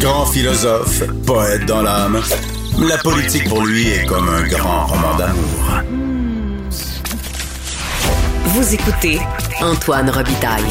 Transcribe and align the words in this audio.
Grand 0.00 0.26
philosophe, 0.26 1.02
poète 1.26 1.64
dans 1.66 1.82
l'âme, 1.82 2.20
la 2.78 2.98
politique 2.98 3.48
pour 3.48 3.64
lui 3.64 3.88
est 3.88 4.06
comme 4.06 4.28
un 4.28 4.46
grand 4.46 4.86
roman 4.86 5.16
d'amour. 5.16 5.82
Vous 8.44 8.74
écoutez 8.74 9.18
Antoine 9.60 10.10
Robitaille, 10.10 10.62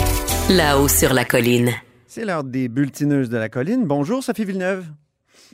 là-haut 0.50 0.88
sur 0.88 1.14
la 1.14 1.26
colline. 1.26 1.72
C'est 2.06 2.24
l'heure 2.24 2.44
des 2.44 2.70
bulletineuses 2.70 3.29
de 3.29 3.38
la 3.38 3.49
colline. 3.49 3.85
Bonjour 3.85 4.24
Sophie 4.24 4.46
Villeneuve. 4.46 4.85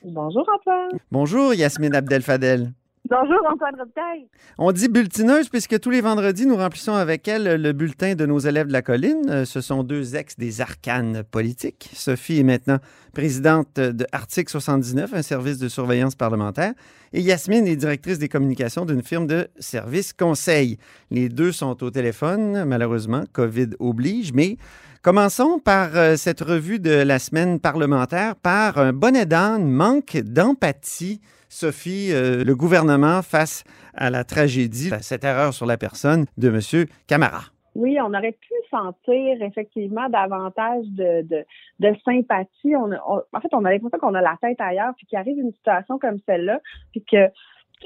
Bonjour 0.04 0.46
Antoine. 0.54 1.00
Bonjour 1.12 1.54
Yasmine 1.54 1.96
Abdel-Fadel. 1.96 2.74
Bonjour 3.12 3.46
Antoine 3.46 3.76
Robitaille. 3.78 4.30
On 4.58 4.72
dit 4.72 4.88
bulletineuse 4.88 5.50
puisque 5.50 5.78
tous 5.82 5.90
les 5.90 6.00
vendredis, 6.00 6.46
nous 6.46 6.56
remplissons 6.56 6.94
avec 6.94 7.28
elle 7.28 7.62
le 7.62 7.74
bulletin 7.74 8.16
de 8.16 8.26
nos 8.26 8.40
élèves 8.40 8.68
de 8.68 8.72
la 8.72 8.82
colline. 8.82 9.30
Euh, 9.30 9.44
Ce 9.44 9.60
sont 9.60 9.84
deux 9.84 10.16
ex 10.16 10.38
des 10.38 10.62
arcanes 10.62 11.24
politiques. 11.30 11.90
Sophie 11.94 12.40
est 12.40 12.44
maintenant 12.44 12.78
présidente 13.14 13.76
de 13.76 14.08
Article 14.14 14.50
79, 14.50 15.14
un 15.14 15.24
service 15.24 15.58
de 15.58 15.68
surveillance 15.68 16.16
parlementaire. 16.16 16.72
Et 17.12 17.20
Yasmine 17.20 17.68
est 17.68 17.76
directrice 17.76 18.18
des 18.18 18.30
communications 18.30 18.86
d'une 18.86 19.04
firme 19.04 19.28
de 19.28 19.50
services 19.60 20.14
conseil. 20.14 20.78
Les 21.10 21.28
deux 21.28 21.52
sont 21.52 21.84
au 21.84 21.92
téléphone, 21.92 22.64
malheureusement, 22.64 23.26
COVID 23.34 23.72
oblige, 23.80 24.32
mais 24.32 24.56
Commençons 25.04 25.58
par 25.58 25.98
euh, 25.98 26.16
cette 26.16 26.42
revue 26.42 26.80
de 26.80 26.92
la 26.92 27.18
semaine 27.18 27.60
parlementaire 27.60 28.36
par 28.36 28.78
un 28.78 28.94
bonnet 28.94 29.26
d'âne 29.26 29.68
manque 29.68 30.16
d'empathie. 30.18 31.20
Sophie, 31.52 32.12
euh, 32.14 32.46
le 32.46 32.56
gouvernement 32.56 33.22
face 33.22 33.66
à 33.94 34.10
la 34.10 34.24
tragédie, 34.24 34.92
à 34.94 35.00
cette 35.00 35.26
erreur 35.26 35.54
sur 35.54 35.66
la 35.66 35.78
personne 35.78 36.26
de 36.38 36.48
M. 36.48 36.88
Camara. 37.08 37.44
Oui, 37.76 37.98
on 38.00 38.14
aurait 38.14 38.32
pu 38.32 38.54
sentir 38.70 39.42
effectivement 39.42 40.08
davantage 40.10 40.86
de, 40.88 41.46
de, 41.80 41.96
sympathie. 42.06 42.76
On, 42.76 42.92
en 42.92 43.40
fait, 43.42 43.54
on 43.54 43.66
a 43.66 43.72
l'impression 43.72 44.00
qu'on 44.00 44.16
a 44.16 44.22
la 44.22 44.38
tête 44.42 44.60
ailleurs, 44.62 44.94
puis 44.96 45.06
qu'il 45.06 45.18
arrive 45.18 45.38
une 45.38 45.54
situation 45.54 46.00
comme 46.00 46.20
celle-là, 46.26 46.60
puis 46.92 47.04
que 47.04 47.28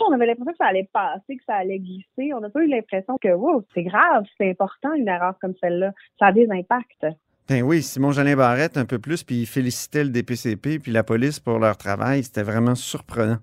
on 0.01 0.11
avait 0.11 0.25
l'impression 0.25 0.51
que 0.51 0.57
ça 0.57 0.67
allait 0.67 0.89
passer, 0.91 1.37
que 1.37 1.43
ça 1.45 1.55
allait 1.55 1.79
glisser. 1.79 2.33
On 2.33 2.41
n'a 2.41 2.49
pas 2.49 2.61
eu 2.61 2.67
l'impression 2.67 3.17
que 3.17 3.29
wow, 3.29 3.63
c'est 3.73 3.83
grave, 3.83 4.25
c'est 4.37 4.49
important 4.49 4.93
une 4.93 5.07
erreur 5.07 5.35
comme 5.39 5.53
celle-là. 5.61 5.91
Ça 6.19 6.27
a 6.27 6.31
des 6.31 6.47
impacts. 6.51 7.05
Ben 7.47 7.61
oui, 7.61 7.83
Simon 7.83 8.11
Jolin 8.11 8.35
Barrette 8.35 8.75
un 8.77 8.85
peu 8.85 8.97
plus, 8.99 9.23
puis 9.23 9.41
il 9.41 9.45
félicitait 9.45 10.03
le 10.03 10.09
DPCP 10.09 10.79
puis 10.79 10.91
la 10.91 11.03
police 11.03 11.39
pour 11.39 11.59
leur 11.59 11.77
travail. 11.77 12.23
C'était 12.23 12.41
vraiment 12.43 12.73
surprenant. 12.75 13.37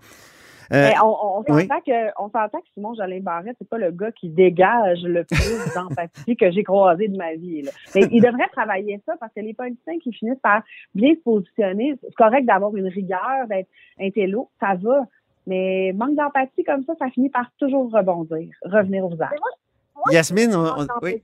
Euh, 0.72 0.88
Mais 0.88 0.94
on, 1.04 1.38
on, 1.38 1.44
oui. 1.52 1.68
s'entend 1.68 1.80
que 2.58 2.64
Simon 2.74 2.94
Jolin 2.94 3.20
Barrette, 3.20 3.56
c'est 3.60 3.68
pas 3.68 3.78
le 3.78 3.90
gars 3.90 4.10
qui 4.10 4.28
dégage 4.28 5.02
le 5.02 5.24
plus 5.24 5.34
d'empathie 5.74 6.36
que 6.36 6.50
j'ai 6.50 6.64
croisé 6.64 7.08
de 7.08 7.16
ma 7.16 7.34
vie. 7.34 7.62
là. 7.62 7.70
Mais 7.94 8.02
il 8.10 8.22
devrait 8.22 8.48
travailler 8.52 9.00
ça 9.06 9.14
parce 9.20 9.32
que 9.34 9.40
les 9.40 9.54
politiciens 9.54 9.98
qui 10.02 10.12
finissent 10.12 10.40
par 10.42 10.62
bien 10.94 11.14
se 11.14 11.20
positionner, 11.20 11.94
c'est 12.02 12.14
correct 12.14 12.44
d'avoir 12.46 12.74
une 12.74 12.88
rigueur, 12.88 13.46
d'être 13.48 13.68
intello, 14.00 14.48
ça 14.60 14.74
va. 14.80 15.06
Mais 15.46 15.92
manque 15.94 16.14
d'empathie 16.16 16.64
comme 16.64 16.84
ça, 16.84 16.94
ça 16.98 17.08
finit 17.10 17.28
par 17.28 17.46
toujours 17.58 17.92
rebondir, 17.92 18.48
revenir 18.64 19.04
aux 19.04 19.20
arts. 19.20 19.32
Yasmine, 20.10 20.54
on- 20.56 20.82
on- 20.82 20.86
oui. 21.02 21.22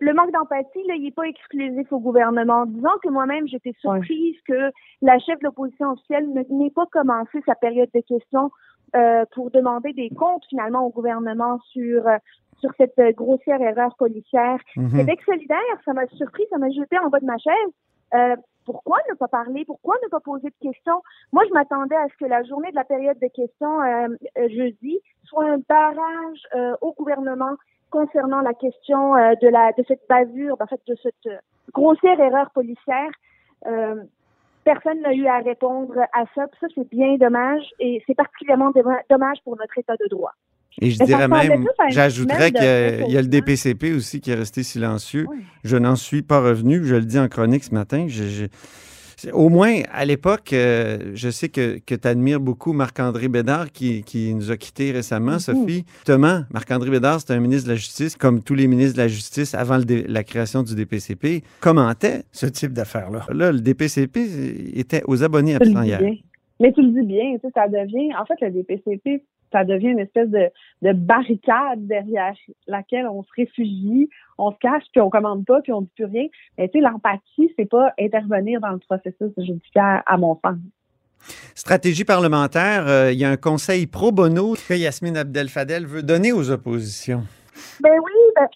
Le 0.00 0.14
manque 0.14 0.32
d'empathie, 0.32 0.86
là, 0.86 0.94
il 0.94 1.02
n'est 1.02 1.10
pas 1.10 1.24
exclusif 1.24 1.92
au 1.92 1.98
gouvernement. 1.98 2.66
Disons 2.66 2.96
que 3.02 3.08
moi-même, 3.08 3.48
j'étais 3.48 3.74
surprise 3.80 4.36
que 4.46 4.70
la 5.02 5.18
chef 5.18 5.38
de 5.40 5.44
l'opposition 5.44 5.90
officielle 5.90 6.28
n'ait 6.50 6.70
pas 6.70 6.86
commencé 6.86 7.40
sa 7.46 7.54
période 7.54 7.90
de 7.92 8.00
questions 8.00 8.50
euh, 8.96 9.24
pour 9.34 9.50
demander 9.50 9.92
des 9.92 10.10
comptes 10.10 10.44
finalement 10.48 10.86
au 10.86 10.90
gouvernement 10.90 11.58
sur 11.72 12.06
euh, 12.06 12.16
sur 12.60 12.70
cette 12.76 12.98
euh, 12.98 13.12
grossière 13.12 13.60
erreur 13.60 13.94
policière. 13.96 14.58
Mhm. 14.76 14.98
Québec 14.98 15.20
solidaire, 15.24 15.58
ça 15.84 15.92
m'a 15.92 16.06
surpris, 16.08 16.44
ça 16.50 16.58
m'a 16.58 16.70
jeté 16.70 16.98
en 16.98 17.08
bas 17.08 17.20
de 17.20 17.26
ma 17.26 17.38
chaise. 17.38 17.72
Euh, 18.14 18.36
pourquoi 18.68 18.98
ne 19.08 19.14
pas 19.14 19.28
parler? 19.28 19.64
Pourquoi 19.64 19.96
ne 20.02 20.08
pas 20.08 20.20
poser 20.20 20.48
de 20.48 20.68
questions? 20.68 21.02
Moi, 21.32 21.42
je 21.48 21.54
m'attendais 21.54 21.96
à 21.96 22.06
ce 22.08 22.16
que 22.18 22.28
la 22.28 22.42
journée 22.44 22.70
de 22.70 22.76
la 22.76 22.84
période 22.84 23.18
de 23.18 23.28
questions 23.28 23.80
euh, 23.80 24.08
euh, 24.36 24.48
jeudi 24.50 25.00
soit 25.24 25.46
un 25.46 25.58
barrage 25.66 26.42
euh, 26.54 26.76
au 26.82 26.92
gouvernement 26.92 27.56
concernant 27.90 28.40
la 28.40 28.54
question 28.54 29.14
euh, 29.16 29.34
de 29.42 29.48
la 29.48 29.72
de 29.76 29.84
cette 29.88 30.02
bavure, 30.08 30.56
en 30.60 30.66
fait, 30.66 30.80
de 30.86 30.96
cette 31.02 31.14
euh, 31.26 31.36
grossière 31.72 32.18
erreur 32.20 32.50
policière. 32.50 33.10
Euh, 33.66 33.96
personne 34.64 35.00
n'a 35.00 35.14
eu 35.14 35.26
à 35.26 35.38
répondre 35.38 35.94
à 36.12 36.24
ça. 36.34 36.46
Puis 36.48 36.58
ça, 36.60 36.66
c'est 36.74 36.88
bien 36.90 37.16
dommage 37.16 37.62
et 37.80 38.02
c'est 38.06 38.14
particulièrement 38.14 38.70
dommage 39.10 39.38
pour 39.44 39.56
notre 39.56 39.76
État 39.78 39.94
de 39.98 40.06
droit. 40.10 40.32
Et 40.80 40.90
je 40.90 40.98
Mais 41.00 41.06
dirais 41.06 41.26
même, 41.26 41.64
j'ajouterais 41.88 42.52
qu'il 42.52 42.62
y, 42.62 42.66
a- 42.66 43.00
il 43.00 43.10
y 43.12 43.16
a 43.18 43.22
le. 43.22 43.26
DPCP 43.28 43.92
aussi 43.94 44.20
qui 44.20 44.30
est 44.30 44.34
resté 44.36 44.62
silencieux. 44.62 45.26
Oui. 45.28 45.38
Je 45.64 45.76
n'en 45.76 45.96
suis 45.96 46.22
pas 46.22 46.40
revenu. 46.40 46.84
Je 46.84 46.94
le 46.94 47.04
dis 47.04 47.18
en 47.18 47.26
chronique 47.28 47.64
ce 47.64 47.74
matin. 47.74 48.04
Je- 48.06 48.22
je- 48.24 48.46
c'est- 48.46 48.50
au 49.32 49.48
moins, 49.48 49.80
à 49.92 50.04
l'époque, 50.04 50.52
euh, 50.52 51.12
je 51.14 51.28
sais 51.30 51.48
que, 51.48 51.78
que 51.84 51.94
tu 51.94 52.06
admires 52.08 52.40
beaucoup 52.40 52.72
Marc-André 52.72 53.28
Bédard 53.28 53.72
qui, 53.72 54.02
qui 54.02 54.34
nous 54.34 54.50
a 54.50 54.56
quittés 54.56 54.92
récemment. 54.92 55.38
Sophie. 55.38 55.84
Justement, 55.96 56.42
Marc-André 56.52 56.90
Bédard, 56.90 57.20
c'est 57.20 57.32
un 57.32 57.40
ministre 57.40 57.66
de 57.66 57.72
la 57.72 57.76
Justice, 57.76 58.16
comme 58.16 58.42
tous 58.42 58.54
les 58.54 58.66
ministres 58.66 58.96
de 58.96 59.02
la 59.02 59.08
Justice 59.08 59.54
avant 59.54 59.78
le 59.78 59.84
dé- 59.84 60.04
la 60.06 60.22
création 60.24 60.62
du 60.62 60.74
DPCP, 60.74 61.42
commentait 61.60 62.22
ce 62.32 62.46
type 62.46 62.72
d'affaires-là. 62.72 63.26
Là, 63.32 63.52
le 63.52 63.60
DPCP 63.60 64.20
était 64.74 65.02
aux 65.06 65.22
abonnés 65.24 65.54
absents 65.56 65.82
hier. 65.82 66.00
Mais 66.60 66.72
tu 66.72 66.82
le 66.82 66.88
dis 66.90 67.06
bien, 67.06 67.34
tu 67.34 67.40
sais, 67.46 67.52
ça 67.54 67.68
devient, 67.68 68.10
en 68.20 68.24
fait, 68.26 68.34
le 68.44 68.50
DPCP, 68.50 69.22
ça 69.52 69.64
devient 69.64 69.88
une 69.88 70.00
espèce 70.00 70.28
de, 70.28 70.50
de 70.82 70.92
barricade 70.92 71.86
derrière 71.86 72.34
laquelle 72.66 73.06
on 73.06 73.22
se 73.22 73.28
réfugie, 73.36 74.08
on 74.38 74.52
se 74.52 74.56
cache, 74.58 74.84
puis 74.92 75.00
on 75.00 75.10
commande 75.10 75.44
pas, 75.44 75.60
puis 75.62 75.72
on 75.72 75.82
dit 75.82 75.90
plus 75.94 76.04
rien. 76.04 76.26
Mais 76.56 76.68
tu 76.68 76.78
sais, 76.78 76.84
l'empathie, 76.84 77.52
c'est 77.56 77.68
pas 77.68 77.92
intervenir 77.98 78.60
dans 78.60 78.70
le 78.70 78.78
processus 78.78 79.32
judiciaire, 79.36 80.02
à 80.06 80.16
mon 80.16 80.34
sens. 80.44 80.56
Stratégie 81.54 82.04
parlementaire, 82.04 82.86
euh, 82.86 83.12
il 83.12 83.18
y 83.18 83.24
a 83.24 83.30
un 83.30 83.36
conseil 83.36 83.86
pro 83.86 84.12
bono 84.12 84.54
que 84.68 84.74
Yasmine 84.74 85.16
Abdel-Fadel 85.16 85.86
veut 85.86 86.02
donner 86.02 86.32
aux 86.32 86.50
oppositions. 86.50 87.22
Ben 87.80 87.90
oui, 87.90 88.12
ben, 88.36 88.46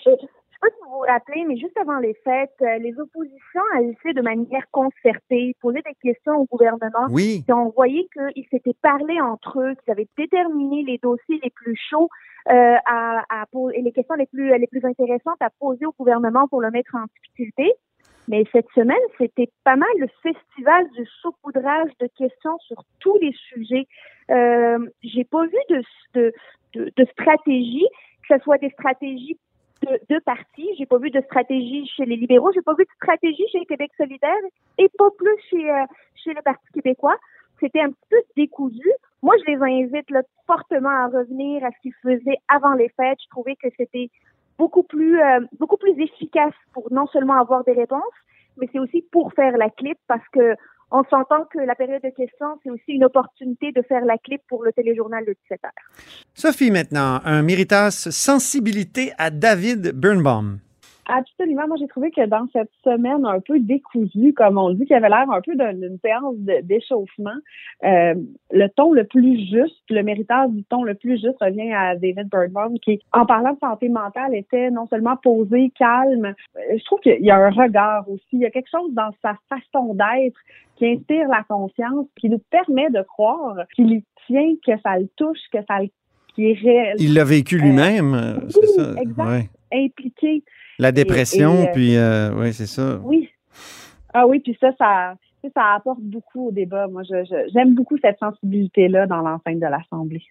pas 0.62 0.68
si 0.68 0.76
vous 0.84 0.92
vous 0.92 1.00
rappelez, 1.00 1.44
mais 1.44 1.56
juste 1.56 1.76
avant 1.76 1.98
les 1.98 2.14
fêtes, 2.22 2.54
euh, 2.62 2.78
les 2.78 2.98
oppositions 2.98 3.62
agissaient 3.74 4.14
de 4.14 4.22
manière 4.22 4.64
concertée, 4.70 5.56
posaient 5.60 5.82
des 5.82 5.96
questions 6.00 6.36
au 6.36 6.44
gouvernement. 6.44 7.08
Oui, 7.10 7.42
Puis 7.44 7.52
on 7.52 7.70
voyait 7.70 8.06
qu'ils 8.12 8.46
s'étaient 8.48 8.76
parlé 8.80 9.20
entre 9.20 9.60
eux, 9.60 9.74
qu'ils 9.74 9.90
avaient 9.90 10.08
déterminé 10.16 10.84
les 10.84 10.98
dossiers 10.98 11.40
les 11.42 11.50
plus 11.50 11.76
chauds 11.90 12.08
euh, 12.48 12.76
à, 12.86 13.24
à 13.28 13.44
et 13.74 13.82
les 13.82 13.92
questions 13.92 14.14
les 14.14 14.26
plus 14.26 14.56
les 14.56 14.66
plus 14.68 14.84
intéressantes 14.84 15.40
à 15.40 15.50
poser 15.58 15.84
au 15.84 15.94
gouvernement 15.98 16.46
pour 16.46 16.60
le 16.60 16.70
mettre 16.70 16.94
en 16.94 17.04
difficulté. 17.16 17.72
Mais 18.28 18.44
cette 18.52 18.68
semaine, 18.74 19.04
c'était 19.18 19.50
pas 19.64 19.74
mal 19.76 19.90
le 19.98 20.06
festival 20.22 20.88
du 20.90 21.04
saupoudrage 21.20 21.90
de 21.98 22.08
questions 22.16 22.56
sur 22.60 22.84
tous 23.00 23.18
les 23.20 23.32
sujets. 23.32 23.86
Euh, 24.30 24.78
J'ai 25.02 25.24
pas 25.24 25.44
vu 25.44 25.58
de, 25.70 25.82
de, 26.14 26.32
de, 26.74 26.92
de 26.96 27.04
stratégie, 27.06 27.86
que 28.28 28.36
ce 28.36 28.42
soit 28.44 28.58
des 28.58 28.70
stratégies 28.70 29.38
de, 29.82 30.14
de 30.14 30.18
partis. 30.20 30.68
J'ai 30.78 30.86
pas 30.86 30.98
vu 30.98 31.10
de 31.10 31.20
stratégie 31.22 31.86
chez 31.96 32.04
les 32.04 32.16
libéraux. 32.16 32.52
J'ai 32.52 32.62
pas 32.62 32.74
vu 32.74 32.84
de 32.84 32.90
stratégie 32.96 33.46
chez 33.50 33.64
Québec 33.66 33.90
solidaire 33.96 34.44
et 34.78 34.88
pas 34.98 35.10
plus 35.16 35.36
chez 35.50 35.70
euh, 35.70 35.84
chez 36.14 36.32
le 36.32 36.42
Parti 36.42 36.66
québécois. 36.72 37.16
C'était 37.60 37.80
un 37.80 37.90
petit 37.90 38.08
peu 38.10 38.16
décousu. 38.36 38.90
Moi, 39.22 39.34
je 39.40 39.52
les 39.52 39.84
invite 39.84 40.10
là, 40.10 40.22
fortement 40.46 40.90
à 40.90 41.06
revenir 41.06 41.64
à 41.64 41.70
ce 41.70 41.80
qu'ils 41.82 41.94
faisaient 42.02 42.38
avant 42.48 42.74
les 42.74 42.88
fêtes. 42.88 43.18
Je 43.22 43.28
trouvais 43.30 43.54
que 43.56 43.68
c'était 43.76 44.10
beaucoup 44.58 44.82
plus 44.82 45.20
euh, 45.20 45.40
beaucoup 45.58 45.76
plus 45.76 45.98
efficace 46.00 46.54
pour 46.72 46.92
non 46.92 47.06
seulement 47.06 47.40
avoir 47.40 47.64
des 47.64 47.72
réponses, 47.72 48.18
mais 48.56 48.68
c'est 48.72 48.78
aussi 48.78 49.02
pour 49.12 49.32
faire 49.32 49.56
la 49.56 49.70
clip 49.70 49.98
parce 50.08 50.26
que 50.28 50.54
on 50.92 51.02
s'entend 51.04 51.44
que 51.50 51.58
la 51.58 51.74
période 51.74 52.02
de 52.02 52.10
questions, 52.10 52.58
c'est 52.62 52.70
aussi 52.70 52.92
une 52.92 53.04
opportunité 53.04 53.72
de 53.72 53.82
faire 53.82 54.04
la 54.04 54.18
clip 54.18 54.42
pour 54.48 54.62
le 54.62 54.72
téléjournal 54.72 55.24
de 55.24 55.34
17 55.48 55.64
heures. 55.64 55.70
Sophie 56.34 56.70
maintenant, 56.70 57.20
un 57.24 57.42
méritas 57.42 58.08
sensibilité 58.10 59.12
à 59.18 59.30
David 59.30 59.92
Birnbaum. 59.94 60.58
Absolument. 61.08 61.66
Moi, 61.66 61.76
j'ai 61.80 61.88
trouvé 61.88 62.10
que 62.10 62.24
dans 62.26 62.46
cette 62.52 62.70
semaine 62.84 63.26
un 63.26 63.40
peu 63.40 63.58
décousue, 63.58 64.32
comme 64.34 64.56
on 64.56 64.68
le 64.68 64.74
dit, 64.74 64.86
qu'il 64.86 64.94
avait 64.94 65.08
l'air 65.08 65.28
un 65.30 65.40
peu 65.40 65.56
d'une 65.56 65.98
séance 66.04 66.36
d'échauffement, 66.62 67.30
euh, 67.84 68.14
le 68.52 68.68
ton 68.68 68.92
le 68.92 69.04
plus 69.04 69.38
juste, 69.48 69.82
le 69.90 70.02
méritage 70.02 70.50
du 70.50 70.62
ton 70.64 70.84
le 70.84 70.94
plus 70.94 71.20
juste 71.20 71.38
revient 71.40 71.72
à 71.72 71.96
David 71.96 72.28
Birdbaum, 72.30 72.78
qui, 72.78 73.00
en 73.12 73.26
parlant 73.26 73.52
de 73.52 73.58
santé 73.58 73.88
mentale, 73.88 74.34
était 74.34 74.70
non 74.70 74.86
seulement 74.86 75.16
posé, 75.16 75.72
calme. 75.76 76.34
Euh, 76.56 76.60
Je 76.78 76.84
trouve 76.84 77.00
qu'il 77.00 77.24
y 77.24 77.30
a 77.30 77.36
un 77.36 77.50
regard 77.50 78.08
aussi. 78.08 78.22
Il 78.32 78.40
y 78.40 78.46
a 78.46 78.50
quelque 78.50 78.70
chose 78.70 78.92
dans 78.94 79.10
sa 79.22 79.36
façon 79.48 79.94
d'être 79.94 80.38
qui 80.76 80.86
inspire 80.86 81.28
la 81.28 81.42
confiance, 81.48 82.06
qui 82.18 82.28
nous 82.28 82.40
permet 82.50 82.90
de 82.90 83.02
croire 83.02 83.56
qu'il 83.74 83.92
y 83.92 84.04
tient, 84.26 84.54
que 84.64 84.80
ça 84.82 84.98
le 84.98 85.08
touche, 85.16 85.40
que 85.52 85.58
ça 85.68 85.80
le 85.80 85.88
qui 86.34 86.50
est 86.50 86.54
réel, 86.54 86.96
Il 86.98 87.14
l'a 87.14 87.24
vécu 87.24 87.58
lui-même, 87.58 88.14
euh, 88.14 88.34
oui, 88.40 88.50
c'est 88.50 88.66
ça. 88.68 88.94
exact. 89.00 89.28
ouais. 89.28 89.50
impliqué. 89.72 90.42
La 90.78 90.92
dépression, 90.92 91.54
et, 91.54 91.68
euh, 91.68 91.72
puis 91.72 91.96
euh, 91.96 92.32
oui, 92.34 92.52
c'est 92.52 92.66
ça. 92.66 92.98
Oui. 93.04 93.28
Ah 94.14 94.26
oui, 94.26 94.40
puis 94.40 94.56
ça, 94.60 94.70
ça, 94.78 95.14
apporte 95.74 96.00
beaucoup 96.00 96.48
au 96.48 96.52
débat. 96.52 96.86
Moi, 96.88 97.02
je, 97.02 97.24
je- 97.24 97.50
j'aime 97.52 97.74
beaucoup 97.74 97.96
cette 97.98 98.18
sensibilité-là 98.18 99.06
dans 99.06 99.22
l'enceinte 99.22 99.58
de 99.60 99.66
l'Assemblée. 99.66 100.22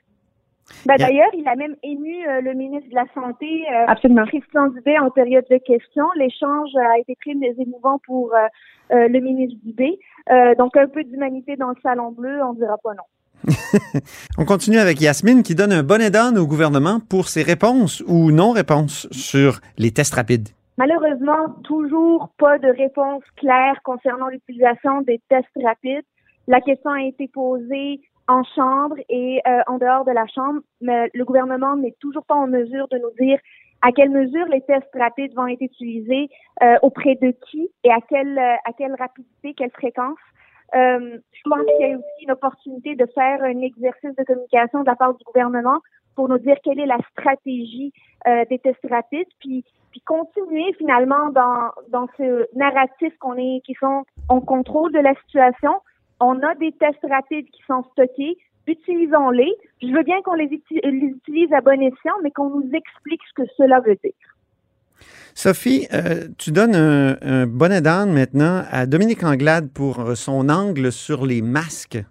Ben, 0.86 0.96
Yeah. 0.98 1.08
D'ailleurs, 1.08 1.30
il 1.34 1.48
a 1.48 1.56
même 1.56 1.76
ému 1.84 2.26
euh, 2.28 2.40
le 2.42 2.54
ministre 2.54 2.90
de 2.90 2.96
la 2.96 3.06
Santé, 3.14 3.64
euh, 3.72 3.86
Absolument. 3.88 4.26
Christian 4.26 4.68
Dubé, 4.68 4.98
en 5.00 5.10
période 5.10 5.46
de 5.50 5.58
questions. 5.58 6.06
L'échange 6.16 6.70
a 6.78 7.00
été 7.00 7.16
très 7.16 7.32
émouvant 7.62 8.00
pour 8.06 8.34
euh, 8.34 8.38
euh, 8.96 9.08
le 9.10 9.20
ministre 9.20 9.58
Dubé. 9.66 10.00
Euh, 10.30 10.56
donc, 10.56 10.78
un 10.78 10.88
peu 10.88 11.04
d'humanité 11.04 11.56
dans 11.58 11.70
le 11.70 11.76
Salon 11.84 12.12
Bleu, 12.12 12.42
on 12.44 12.54
dira 12.54 12.78
pas 12.82 12.92
non. 12.94 13.04
On 14.38 14.46
continue 14.46 14.78
avec 14.78 15.02
Yasmine 15.02 15.44
qui 15.44 15.56
donne 15.56 15.72
un 15.72 15.84
bonnet 15.84 16.10
d'âne 16.10 16.38
au 16.38 16.48
gouvernement 16.48 17.00
pour 17.10 17.28
ses 17.28 17.44
réponses 17.44 18.04
ou 18.08 18.32
non-réponses 18.32 19.08
sur 19.12 19.60
les 19.78 19.92
tests 19.92 20.14
rapides. 20.14 20.50
Malheureusement, 20.78 21.50
toujours 21.64 22.30
pas 22.38 22.58
de 22.58 22.68
réponse 22.68 23.24
claire 23.36 23.80
concernant 23.84 24.28
l'utilisation 24.28 25.02
des 25.02 25.22
tests 25.30 25.48
rapides. 25.64 26.06
La 26.48 26.62
question 26.62 26.92
a 26.92 27.04
été 27.04 27.28
posée 27.28 28.02
en 28.28 28.44
chambre 28.56 28.96
et 29.10 29.42
euh, 29.48 29.62
en 29.68 29.78
dehors 29.78 30.06
de 30.06 30.12
la 30.12 30.26
chambre, 30.28 30.62
mais 30.80 31.10
le 31.14 31.26
gouvernement 31.26 31.76
n'est 31.76 31.96
toujours 32.00 32.24
pas 32.26 32.36
en 32.36 32.48
mesure 32.48 32.88
de 32.90 32.98
nous 32.98 33.12
dire 33.20 33.38
à 33.82 33.92
quelle 33.92 34.10
mesure 34.10 34.46
les 34.48 34.62
tests 34.62 34.94
rapides 34.94 35.34
vont 35.36 35.48
être 35.48 35.62
utilisés, 35.62 36.30
euh, 36.62 36.76
auprès 36.82 37.16
de 37.16 37.34
qui 37.50 37.70
et 37.84 37.92
à 37.92 38.00
quelle 38.08 38.38
euh, 38.38 38.56
à 38.66 38.74
quelle 38.78 38.96
rapidité, 38.96 39.54
quelle 39.56 39.72
fréquence. 39.72 40.20
Euh, 40.76 41.18
je 41.32 41.50
pense 41.50 41.66
qu'il 41.66 41.88
y 41.88 41.94
a 41.94 41.98
aussi 41.98 42.24
une 42.24 42.32
opportunité 42.32 42.96
de 42.96 43.06
faire 43.14 43.44
un 43.44 43.62
exercice 43.62 44.16
de 44.16 44.24
communication 44.24 44.82
de 44.82 44.86
la 44.86 44.96
part 44.96 45.14
du 45.14 45.24
gouvernement 45.26 45.80
pour 46.16 46.30
nous 46.30 46.38
dire 46.38 46.56
quelle 46.64 46.80
est 46.80 46.86
la 46.86 47.00
stratégie 47.12 47.94
euh, 48.28 48.46
des 48.50 48.60
tests 48.60 48.88
rapides, 48.90 49.28
puis 49.40 49.66
puis 49.92 50.02
continuer 50.02 50.74
finalement 50.78 51.30
dans 51.32 51.72
dans 51.90 52.08
ce 52.18 52.48
narratif 52.56 53.14
qu'on 53.20 53.36
est 53.36 53.62
qui 53.66 53.74
sont 53.74 54.04
on 54.30 54.40
contrôle 54.40 54.94
de 54.94 55.00
la 55.00 55.14
situation. 55.26 55.74
On 56.22 56.40
a 56.42 56.56
des 56.56 56.72
tests 56.74 57.06
rapides 57.10 57.50
qui 57.50 57.64
sont 57.64 57.84
stockés, 57.92 58.38
utilisons-les. 58.68 59.54
Je 59.82 59.88
veux 59.88 60.04
bien 60.04 60.22
qu'on 60.22 60.36
les 60.36 60.50
utilise 60.72 61.52
à 61.52 61.62
bon 61.62 61.82
escient, 61.82 62.14
mais 62.24 62.32
qu'on 62.32 62.50
nous 62.50 62.70
explique 62.74 63.22
ce 63.30 63.44
que 63.44 63.50
cela 63.58 63.80
veut 63.80 63.98
dire. 64.04 64.14
Sophie, 65.34 65.88
euh, 65.94 66.28
tu 66.38 66.52
donnes 66.52 66.76
un, 66.76 67.18
un 67.22 67.48
bonnet 67.48 67.82
d'âne 67.82 68.12
maintenant 68.14 68.64
à 68.70 68.86
Dominique 68.86 69.24
Anglade 69.24 69.70
pour 69.74 70.00
euh, 70.00 70.16
son 70.16 70.50
angle 70.50 70.92
sur 70.92 71.26
les 71.26 71.42
masques. 71.42 72.04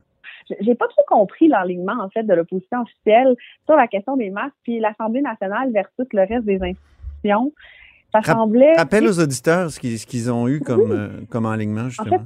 J'ai 0.61 0.75
pas 0.75 0.89
trop 0.89 1.05
compris 1.07 1.49
l'enlignement, 1.49 2.03
en 2.03 2.09
fait, 2.09 2.25
de 2.25 2.35
l'opposition 2.35 2.83
officielle 2.83 3.37
sur 3.67 3.77
la 3.77 3.87
question 3.87 4.17
des 4.17 4.31
masques, 4.31 4.57
puis 4.65 4.81
l'Assemblée 4.81 5.23
nationale 5.23 5.71
versus 5.73 6.07
le 6.13 6.21
reste 6.21 6.45
des 6.45 6.57
institutions. 6.57 7.53
Ça 8.13 8.23
semblait... 8.23 8.73
Rappelle 8.77 9.07
aux 9.07 9.21
auditeurs 9.21 9.71
ce 9.71 9.79
qu'ils 9.79 10.33
ont 10.33 10.49
eu 10.49 10.59
comme, 10.59 10.91
euh, 10.91 11.09
comme 11.31 11.47
enlignement, 11.47 11.89
justement. 11.89 12.17
En 12.17 12.19
fait, 12.19 12.25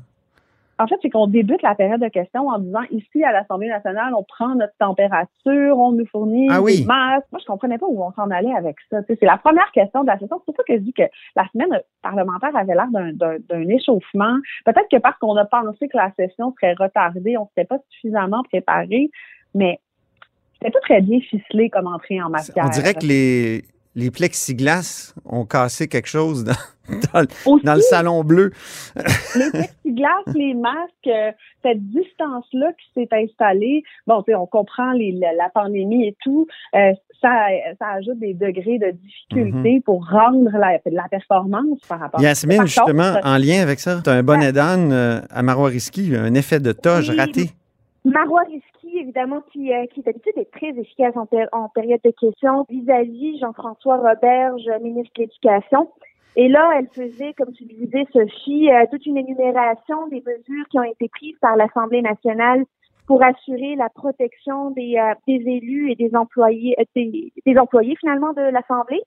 c'est 1.00 1.10
qu'on 1.10 1.26
débute 1.26 1.62
la 1.62 1.74
période 1.74 2.00
de 2.00 2.08
questions 2.08 2.48
en 2.48 2.58
disant 2.58 2.82
ici 2.90 3.22
à 3.22 3.32
l'Assemblée 3.32 3.68
nationale, 3.68 4.12
on 4.16 4.24
prend 4.24 4.54
notre 4.54 4.72
température, 4.78 5.78
on 5.78 5.92
nous 5.92 6.06
fournit 6.06 6.48
Ah 6.50 6.60
oui. 6.60 6.80
des 6.80 6.86
masques. 6.86 7.26
Moi, 7.32 7.40
je 7.40 7.46
comprenais 7.46 7.78
pas 7.78 7.86
où 7.86 8.02
on 8.02 8.12
s'en 8.12 8.30
allait 8.30 8.54
avec 8.54 8.76
ça. 8.90 8.98
C'est 9.06 9.22
la 9.22 9.36
première 9.38 9.70
question 9.72 10.02
de 10.02 10.08
la 10.08 10.18
session. 10.18 10.36
C'est 10.40 10.44
pour 10.46 10.56
ça 10.56 10.62
que 10.66 10.74
je 10.74 10.82
dis 10.82 10.92
que 10.92 11.04
la 11.36 11.44
semaine 11.52 11.80
parlementaire 12.02 12.54
avait 12.56 12.74
l'air 12.74 12.88
d'un- 12.90 13.12
d'un 13.12 13.36
d'un 13.48 13.68
échauffement. 13.68 14.36
Peut-être 14.64 14.88
que 14.90 14.98
parce 14.98 15.18
qu'on 15.18 15.36
a 15.36 15.44
pensé 15.44 15.88
que 15.88 15.96
la 15.96 16.10
session 16.18 16.52
serait 16.60 16.74
retardée, 16.74 17.36
on 17.38 17.46
s'était 17.48 17.64
pas 17.66 17.78
suffisamment 17.90 18.42
préparé, 18.44 19.10
mais 19.54 19.78
c'était 20.54 20.72
pas 20.72 20.80
très 20.80 21.00
bien 21.00 21.20
ficelé 21.20 21.70
comme 21.70 21.86
entrée 21.86 22.20
en 22.22 22.30
matière. 22.30 22.64
On 22.66 22.70
dirait 22.70 22.94
que 22.94 23.06
les, 23.06 23.64
les 23.94 24.10
plexiglas 24.10 25.14
ont 25.24 25.44
cassé 25.44 25.88
quelque 25.88 26.08
chose 26.08 26.44
dans, 26.44 26.52
dans 27.12 27.20
le- 27.20 27.26
Aussi, 27.46 27.64
dans 27.64 27.74
le 27.74 27.80
salon 27.80 28.24
bleu. 28.24 28.50
les 29.36 29.50
plexiglas, 29.50 30.08
les 30.34 30.54
masques, 30.54 31.06
euh, 31.06 31.30
cette 31.62 31.82
distance-là 31.90 32.72
qui 32.72 32.86
s'est 32.94 33.08
installée, 33.12 33.82
bon, 34.06 34.22
on 34.36 34.46
comprend 34.46 34.92
les, 34.92 35.12
la, 35.12 35.32
la 35.32 35.48
pandémie 35.48 36.06
et 36.08 36.16
tout, 36.22 36.46
euh, 36.74 36.92
ça, 37.20 37.46
ça 37.78 37.86
ajoute 37.92 38.18
des 38.18 38.34
degrés 38.34 38.78
de 38.78 38.90
difficulté 38.90 39.80
pour 39.84 40.06
rendre 40.08 40.50
la, 40.52 40.78
la 40.84 41.08
performance 41.08 41.78
par 41.88 42.00
rapport 42.00 42.20
Mhm. 42.20 42.26
Yasmine, 42.26 42.56
Par 42.58 42.66
justement, 42.66 43.12
contre, 43.14 43.26
en 43.26 43.36
lien 43.38 43.62
avec 43.62 43.80
ça, 43.80 44.00
tu 44.04 44.10
as 44.10 44.12
un 44.14 44.22
bonnet 44.22 44.52
d'âne 44.52 44.92
euh, 44.92 45.20
à 45.30 45.42
Marois 45.42 45.70
un 46.16 46.34
effet 46.34 46.60
de 46.60 46.72
toge 46.72 47.08
Oui. 47.10 47.16
raté. 47.16 47.50
Marois 48.04 48.42
Évidemment, 48.96 49.40
qui, 49.52 49.72
euh, 49.72 49.86
qui 49.86 50.02
d'habitude 50.02 50.34
est 50.36 50.50
très 50.50 50.68
efficace 50.70 51.16
en, 51.16 51.26
péri- 51.26 51.48
en 51.52 51.68
période 51.68 52.00
de 52.04 52.10
questions 52.10 52.64
vis-à-vis 52.68 53.38
Jean-François 53.38 53.96
Roberge, 53.96 54.62
ministre 54.82 55.12
de 55.16 55.22
l'Éducation. 55.22 55.90
Et 56.36 56.48
là, 56.48 56.70
elle 56.76 56.88
faisait, 56.88 57.32
comme 57.34 57.52
tu 57.52 57.64
le 57.64 57.74
disais, 57.86 58.06
Sophie, 58.12 58.70
euh, 58.70 58.84
toute 58.90 59.06
une 59.06 59.16
énumération 59.18 60.08
des 60.08 60.22
mesures 60.26 60.66
qui 60.70 60.78
ont 60.78 60.82
été 60.84 61.08
prises 61.08 61.38
par 61.40 61.56
l'Assemblée 61.56 62.02
nationale 62.02 62.64
pour 63.06 63.22
assurer 63.22 63.76
la 63.76 63.88
protection 63.88 64.70
des, 64.70 64.96
euh, 64.98 65.14
des 65.28 65.42
élus 65.46 65.90
et 65.92 65.94
des 65.94 66.14
employés, 66.16 66.74
des, 66.96 67.32
des 67.46 67.58
employés 67.58 67.96
finalement 67.96 68.32
de 68.32 68.42
l'Assemblée. 68.42 69.02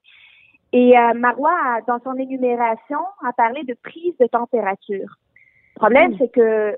Et 0.73 0.97
euh, 0.97 1.13
Marois, 1.15 1.55
a, 1.65 1.81
dans 1.81 1.99
son 2.03 2.13
énumération, 2.15 2.99
a 3.25 3.33
parlé 3.33 3.63
de 3.63 3.75
prise 3.81 4.15
de 4.19 4.27
température. 4.27 5.15
Le 5.75 5.79
problème, 5.79 6.11
Mm. 6.11 6.15
c'est 6.19 6.31
que 6.31 6.77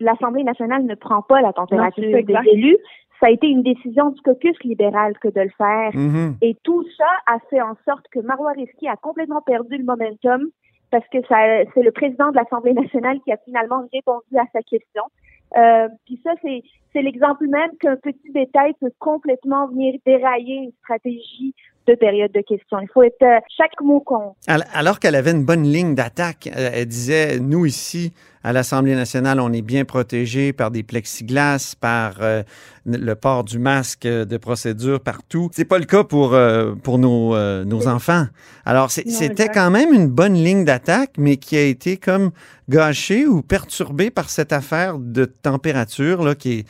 l'Assemblée 0.00 0.44
nationale 0.44 0.84
ne 0.84 0.94
prend 0.94 1.22
pas 1.22 1.40
la 1.40 1.52
température 1.52 2.10
ça, 2.10 2.22
des 2.22 2.50
élus. 2.50 2.76
Ça 3.20 3.26
a 3.26 3.30
été 3.30 3.48
une 3.48 3.62
décision 3.62 4.10
du 4.10 4.20
caucus 4.22 4.56
libéral 4.62 5.18
que 5.18 5.28
de 5.28 5.40
le 5.40 5.50
faire. 5.58 5.90
Mhm. 5.94 6.36
Et 6.40 6.56
tout 6.62 6.84
ça 6.96 7.08
a 7.26 7.38
fait 7.50 7.60
en 7.60 7.74
sorte 7.84 8.06
que 8.12 8.20
Marois 8.20 8.52
Risky 8.52 8.86
a 8.88 8.96
complètement 8.96 9.42
perdu 9.42 9.76
le 9.76 9.84
momentum 9.84 10.50
parce 10.90 11.06
que 11.08 11.18
ça, 11.28 11.36
c'est 11.74 11.82
le 11.82 11.90
président 11.90 12.30
de 12.30 12.36
l'Assemblée 12.36 12.72
nationale 12.72 13.18
qui 13.24 13.32
a 13.32 13.36
finalement 13.44 13.82
répondu 13.92 14.36
à 14.38 14.44
sa 14.52 14.62
question. 14.62 15.02
Euh, 15.56 15.88
puis 16.04 16.20
ça, 16.22 16.32
c'est, 16.42 16.62
c'est 16.92 17.02
l'exemple 17.02 17.46
même 17.46 17.70
qu'un 17.80 17.96
petit 17.96 18.32
détail 18.32 18.74
peut 18.80 18.92
complètement 18.98 19.66
venir 19.68 19.94
dérailler 20.04 20.56
une 20.56 20.72
stratégie 20.82 21.54
de 21.88 21.94
période 21.94 22.30
de 22.32 22.40
questions. 22.42 22.78
Il 22.80 22.88
faut 22.92 23.02
être 23.02 23.22
euh, 23.22 23.38
chaque 23.56 23.80
mot 23.82 24.00
compte. 24.00 24.36
Al- 24.46 24.66
Alors 24.72 25.00
qu'elle 25.00 25.14
avait 25.16 25.32
une 25.32 25.44
bonne 25.44 25.64
ligne 25.64 25.94
d'attaque, 25.94 26.48
euh, 26.56 26.70
elle 26.74 26.86
disait, 26.86 27.38
nous 27.40 27.64
ici, 27.66 28.12
à 28.44 28.52
l'Assemblée 28.52 28.94
nationale, 28.94 29.40
on 29.40 29.52
est 29.52 29.62
bien 29.62 29.84
protégés 29.84 30.52
par 30.52 30.70
des 30.70 30.82
plexiglas, 30.82 31.74
par 31.80 32.18
euh, 32.20 32.42
le 32.86 33.14
port 33.14 33.42
du 33.42 33.58
masque 33.58 34.06
euh, 34.06 34.24
de 34.24 34.36
procédure 34.36 35.00
partout. 35.00 35.48
C'est 35.52 35.64
pas 35.64 35.78
le 35.78 35.86
cas 35.86 36.04
pour, 36.04 36.34
euh, 36.34 36.74
pour 36.74 36.98
nos, 36.98 37.36
nos 37.64 37.88
enfants. 37.88 38.26
Alors, 38.64 38.90
c'était 38.90 39.48
quand 39.48 39.70
même 39.70 39.92
une 39.92 40.08
bonne 40.08 40.34
ligne 40.34 40.64
d'attaque, 40.64 41.12
mais 41.18 41.36
qui 41.36 41.56
a 41.56 41.64
été 41.64 41.96
comme 41.96 42.30
gâchée 42.68 43.26
ou 43.26 43.42
perturbée 43.42 44.10
par 44.10 44.28
cette 44.30 44.52
affaire 44.52 44.98
de 44.98 45.24
température 45.24 46.22
là, 46.22 46.34
qui 46.34 46.60
est, 46.60 46.66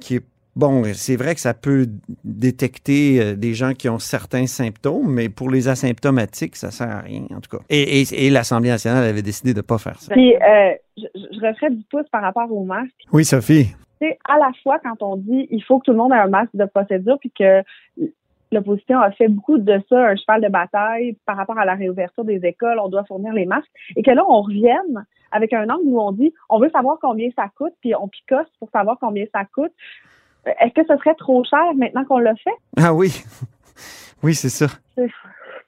qui 0.00 0.16
est 0.16 0.24
Bon, 0.54 0.82
c'est 0.92 1.16
vrai 1.16 1.34
que 1.34 1.40
ça 1.40 1.54
peut 1.54 1.86
détecter 2.24 3.20
euh, 3.20 3.34
des 3.36 3.54
gens 3.54 3.72
qui 3.72 3.88
ont 3.88 3.98
certains 3.98 4.46
symptômes, 4.46 5.10
mais 5.10 5.28
pour 5.28 5.48
les 5.50 5.68
asymptomatiques, 5.68 6.56
ça 6.56 6.70
sert 6.70 6.90
à 6.90 7.00
rien, 7.00 7.22
en 7.34 7.40
tout 7.40 7.56
cas. 7.56 7.64
Et, 7.70 8.00
et- 8.02 8.26
et 8.26 8.30
l'Assemblée 8.30 8.68
nationale 8.68 9.04
avait 9.04 9.22
décidé 9.22 9.52
de 9.54 9.58
ne 9.58 9.62
pas 9.62 9.78
faire 9.78 9.98
ça. 9.98 10.12
Puis, 10.12 10.34
euh, 10.36 10.72
je, 10.98 11.04
je 11.14 11.40
referais 11.46 11.70
du 11.70 11.82
pouce 11.90 12.06
par 12.12 12.20
rapport 12.22 12.52
au 12.52 12.64
masque. 12.64 12.92
Oui, 13.12 13.24
Sophie. 13.24 13.68
Tu 14.00 14.08
sais, 14.08 14.18
à 14.28 14.36
la 14.38 14.50
fois, 14.62 14.78
quand 14.82 15.02
on 15.02 15.16
dit 15.16 15.46
il 15.50 15.62
faut 15.64 15.78
que 15.78 15.84
tout 15.86 15.92
le 15.92 15.96
monde 15.98 16.12
ait 16.12 16.16
un 16.16 16.26
masque 16.28 16.54
de 16.54 16.64
procédure, 16.66 17.18
puis 17.18 17.30
que 17.38 17.62
l'opposition 18.50 19.00
a 19.00 19.10
fait 19.12 19.28
beaucoup 19.28 19.56
de 19.56 19.80
ça 19.88 20.08
un 20.10 20.16
cheval 20.16 20.42
de 20.42 20.48
bataille 20.48 21.16
par 21.24 21.36
rapport 21.38 21.58
à 21.58 21.64
la 21.64 21.74
réouverture 21.74 22.24
des 22.24 22.44
écoles, 22.44 22.78
on 22.78 22.88
doit 22.88 23.04
fournir 23.04 23.32
les 23.32 23.46
masques, 23.46 23.70
et 23.96 24.02
que 24.02 24.10
là, 24.10 24.22
on 24.28 24.42
revienne 24.42 25.06
avec 25.30 25.54
un 25.54 25.66
angle 25.70 25.84
où 25.86 25.98
on 26.00 26.12
dit 26.12 26.34
on 26.50 26.58
veut 26.58 26.68
savoir 26.70 26.98
combien 27.00 27.30
ça 27.34 27.46
coûte, 27.56 27.72
puis 27.80 27.94
on 27.94 28.08
picosse 28.08 28.48
pour 28.58 28.68
savoir 28.70 28.98
combien 29.00 29.24
ça 29.32 29.44
coûte. 29.46 29.72
Est-ce 30.46 30.74
que 30.74 30.86
ce 30.88 30.96
serait 30.98 31.14
trop 31.14 31.44
cher 31.44 31.74
maintenant 31.76 32.04
qu'on 32.04 32.18
l'a 32.18 32.34
fait? 32.36 32.50
Ah 32.76 32.92
oui. 32.94 33.22
Oui, 34.24 34.36
c'est 34.36 34.50
ça. 34.50 34.66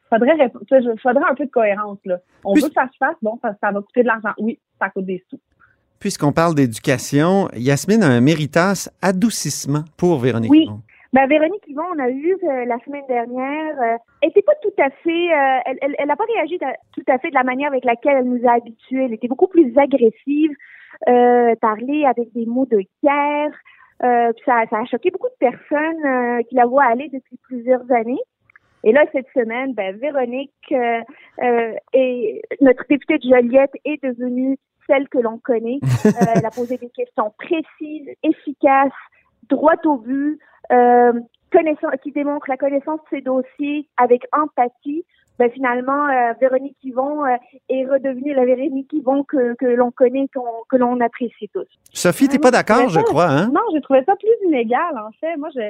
Faudrait, 0.08 0.36
faudrait 1.02 1.28
un 1.28 1.34
peu 1.34 1.44
de 1.46 1.50
cohérence, 1.50 1.98
là. 2.04 2.18
On 2.44 2.52
Puis- 2.52 2.62
veut 2.62 2.68
que 2.68 2.74
ça 2.74 2.86
se 2.86 2.96
fasse, 2.98 3.16
bon, 3.20 3.36
ça, 3.42 3.52
ça 3.60 3.72
va 3.72 3.80
coûter 3.80 4.02
de 4.02 4.06
l'argent. 4.06 4.30
Oui, 4.38 4.60
ça 4.80 4.90
coûte 4.90 5.06
des 5.06 5.24
sous. 5.28 5.40
Puisqu'on 5.98 6.32
parle 6.32 6.54
d'éducation, 6.54 7.48
Yasmine 7.54 8.02
a 8.04 8.08
un 8.08 8.20
méritas 8.20 8.88
adoucissement 9.02 9.84
pour 9.96 10.20
Véronique. 10.20 10.52
Oui. 10.52 10.68
Ben, 11.12 11.26
Véronique 11.28 11.62
Yvon, 11.66 11.82
on 11.96 11.98
a 11.98 12.10
eu 12.10 12.36
euh, 12.42 12.64
la 12.66 12.76
semaine 12.84 13.04
dernière, 13.08 13.80
euh, 13.80 13.96
elle 14.20 14.30
était 14.30 14.42
pas 14.42 14.54
tout 14.62 14.72
à 14.82 14.90
fait, 14.90 15.10
euh, 15.32 15.60
elle, 15.64 15.78
elle, 15.80 15.94
elle 15.98 16.10
a 16.10 16.16
pas 16.16 16.24
réagi 16.36 16.58
tout 16.58 17.04
à 17.08 17.18
fait 17.18 17.30
de 17.30 17.34
la 17.34 17.44
manière 17.44 17.70
avec 17.70 17.84
laquelle 17.84 18.16
elle 18.18 18.28
nous 18.28 18.46
a 18.48 18.54
habitués. 18.54 19.04
Elle 19.04 19.14
était 19.14 19.28
beaucoup 19.28 19.46
plus 19.46 19.72
agressive, 19.78 20.50
euh, 21.08 21.54
parler 21.60 22.04
avec 22.04 22.32
des 22.34 22.46
mots 22.46 22.66
de 22.66 22.82
guerre. 23.02 23.50
Euh, 24.04 24.32
puis 24.32 24.42
ça, 24.44 24.64
ça 24.68 24.78
a 24.78 24.84
choqué 24.84 25.10
beaucoup 25.10 25.28
de 25.28 25.38
personnes 25.38 26.04
euh, 26.04 26.42
qui 26.48 26.54
la 26.54 26.66
voient 26.66 26.84
aller 26.84 27.08
depuis 27.08 27.38
plusieurs 27.42 27.90
années. 27.90 28.20
Et 28.82 28.92
là, 28.92 29.04
cette 29.12 29.28
semaine, 29.32 29.72
ben, 29.72 29.96
Véronique 29.96 30.52
euh, 30.72 31.72
et 31.94 32.42
notre 32.60 32.84
députée 32.88 33.16
de 33.18 33.22
Joliette 33.22 33.72
est 33.86 34.02
devenue 34.02 34.58
celle 34.86 35.08
que 35.08 35.18
l'on 35.18 35.38
connaît. 35.38 35.78
Elle 36.36 36.44
a 36.44 36.50
posé 36.50 36.76
des 36.76 36.90
questions 36.90 37.32
précises, 37.38 38.10
efficaces, 38.22 38.92
droit 39.48 39.76
au 39.86 39.96
but, 39.96 40.38
connaissance, 41.50 41.94
qui 42.02 42.12
démontre 42.12 42.50
la 42.50 42.58
connaissance 42.58 43.00
de 43.10 43.16
ses 43.16 43.20
dossiers 43.22 43.88
avec 43.96 44.22
empathie. 44.32 45.06
Ben 45.38 45.50
finalement, 45.50 46.06
euh, 46.08 46.32
Véronique 46.40 46.76
Yvon 46.84 47.24
euh, 47.24 47.36
est 47.68 47.84
redevenue 47.86 48.34
la 48.34 48.44
Véronique 48.44 48.92
Yvon 48.92 49.24
que, 49.24 49.54
que 49.56 49.66
l'on 49.66 49.90
connaît, 49.90 50.26
que 50.68 50.76
l'on 50.76 51.00
apprécie 51.00 51.48
tous. 51.52 51.66
Sophie, 51.92 52.28
t'es 52.28 52.36
Ah, 52.38 52.42
pas 52.42 52.50
d'accord, 52.52 52.88
je 52.88 52.94
je 52.94 53.00
trouvais 53.00 53.04
crois, 53.04 53.26
hein? 53.30 53.50
Non, 53.52 53.60
j'ai 53.72 53.80
trouvé 53.80 54.02
ça 54.04 54.14
plus 54.16 54.46
inégal, 54.48 54.96
en 54.96 55.10
fait. 55.20 55.36
Moi, 55.36 55.48
je, 55.54 55.60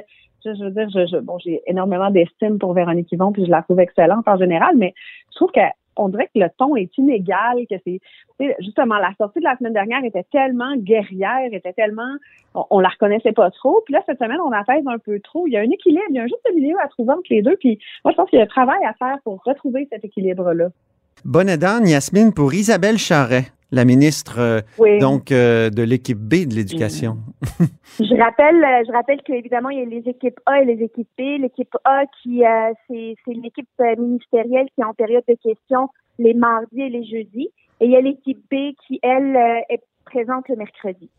je, 0.45 0.53
je 0.55 0.63
veux 0.65 0.71
dire, 0.71 0.87
je, 0.93 1.05
je- 1.07 1.17
bon, 1.21 1.37
j'ai 1.39 1.61
énormément 1.67 2.11
d'estime 2.11 2.59
pour 2.59 2.73
Véronique 2.73 3.11
Yvon, 3.11 3.31
puis 3.31 3.45
je 3.45 3.51
la 3.51 3.63
trouve 3.63 3.79
excellente 3.79 4.27
en 4.27 4.37
général, 4.37 4.75
mais 4.77 4.93
je 5.31 5.35
trouve 5.35 5.51
que 5.51 5.59
on 5.97 6.09
dirait 6.09 6.29
que 6.33 6.39
le 6.39 6.49
ton 6.57 6.75
est 6.75 6.97
inégal, 6.97 7.57
que 7.69 7.75
c'est 7.85 7.99
justement 8.59 8.97
la 8.97 9.13
sortie 9.17 9.39
de 9.39 9.45
la 9.45 9.57
semaine 9.57 9.73
dernière 9.73 10.03
était 10.03 10.25
tellement 10.31 10.75
guerrière, 10.75 11.47
était 11.51 11.73
tellement 11.73 12.17
on, 12.69 12.79
la 12.79 12.89
reconnaissait 12.89 13.31
pas 13.31 13.51
trop. 13.51 13.81
Puis 13.85 13.93
là, 13.93 14.01
cette 14.05 14.19
semaine, 14.19 14.39
on 14.39 14.51
apaise 14.51 14.83
un 14.87 14.97
peu 14.97 15.19
trop. 15.19 15.47
Il 15.47 15.53
y 15.53 15.57
a 15.57 15.61
un 15.61 15.69
équilibre, 15.69 16.03
il 16.09 16.15
y 16.15 16.19
a 16.19 16.23
un 16.23 16.27
juste 16.27 16.47
milieu 16.53 16.75
à 16.83 16.87
trouver 16.87 17.13
entre 17.13 17.27
les 17.29 17.41
deux. 17.41 17.57
Puis 17.57 17.79
moi, 18.03 18.11
je 18.11 18.17
pense 18.17 18.29
qu'il 18.29 18.39
y 18.39 18.41
a 18.41 18.45
un 18.45 18.47
travail 18.47 18.79
à 18.85 18.93
faire 18.93 19.17
pour 19.23 19.41
retrouver 19.45 19.87
cet 19.91 20.05
équilibre-là. 20.05 20.69
Bonne 21.23 21.49
âne, 21.49 21.87
Yasmine, 21.87 22.33
pour 22.33 22.53
Isabelle 22.53 22.97
Charret, 22.97 23.45
la 23.71 23.85
ministre 23.85 24.39
euh, 24.39 24.61
Oui. 24.77 24.99
donc 24.99 25.31
euh, 25.31 25.69
de 25.69 25.83
l'équipe 25.83 26.17
B 26.17 26.47
de 26.47 26.55
l'éducation. 26.55 27.17
Je 27.99 28.21
rappelle, 28.21 28.63
euh, 28.63 28.83
je 28.87 28.91
rappelle 28.91 29.21
qu'évidemment, 29.23 29.69
il 29.69 29.79
y 29.79 29.81
a 29.81 29.85
les 29.85 30.09
équipes 30.09 30.39
A 30.45 30.61
et 30.61 30.65
les 30.65 30.83
équipes 30.83 31.09
B. 31.17 31.39
L'équipe 31.39 31.75
A, 31.83 32.05
qui 32.21 32.45
euh, 32.45 32.73
c'est 32.87 33.15
l'équipe 33.27 33.67
ministérielle 33.97 34.67
qui 34.75 34.81
est 34.81 34.85
en 34.85 34.93
période 34.93 35.23
de 35.27 35.35
questions 35.35 35.89
les 36.17 36.33
mardis 36.33 36.81
et 36.81 36.89
les 36.89 37.03
jeudis. 37.03 37.49
Et 37.81 37.85
il 37.85 37.91
y 37.91 37.95
a 37.97 38.01
l'équipe 38.01 38.39
B 38.49 38.73
qui, 38.87 38.99
elle, 39.01 39.35
est 39.69 39.81
présente 40.05 40.47
le 40.47 40.55
mercredi. 40.55 41.09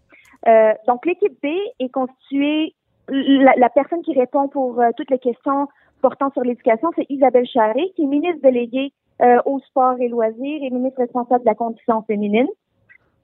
Euh, 0.49 0.73
donc, 0.87 1.05
l'équipe 1.05 1.37
B 1.43 1.49
est 1.81 1.91
constituée, 1.91 2.75
la, 3.09 3.53
la 3.57 3.69
personne 3.69 4.00
qui 4.03 4.19
répond 4.19 4.49
pour 4.49 4.81
toutes 4.97 5.11
les 5.11 5.19
questions 5.19 5.69
portant 6.00 6.31
sur 6.31 6.43
l'éducation, 6.43 6.91
c'est 6.97 7.07
Isabelle 7.11 7.47
Charret, 7.47 7.91
qui 7.95 8.03
est 8.03 8.07
ministre 8.07 8.41
déléguée 8.43 8.93
euh, 9.23 9.38
au 9.44 9.61
sport 9.61 9.96
et 10.00 10.08
loisirs 10.08 10.62
et 10.62 10.70
ministre 10.70 11.00
responsable 11.00 11.40
de 11.40 11.49
la 11.49 11.54
condition 11.54 12.02
féminine. 12.02 12.49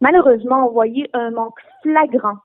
Malheureusement, 0.00 0.66
on 0.68 0.72
voyait 0.72 1.08
un 1.12 1.30
manque 1.30 1.61
flagrant 1.82 2.38